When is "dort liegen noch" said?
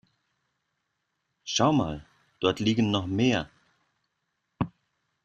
2.39-3.05